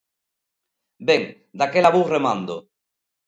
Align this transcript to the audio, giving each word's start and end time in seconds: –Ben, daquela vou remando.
–Ben, 1.07 1.23
daquela 1.59 1.93
vou 1.95 2.05
remando. 2.15 2.55